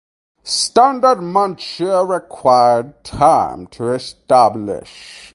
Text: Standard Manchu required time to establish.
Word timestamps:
Standard 0.41 1.21
Manchu 1.21 1.87
required 2.03 3.03
time 3.03 3.67
to 3.67 3.91
establish. 3.93 5.29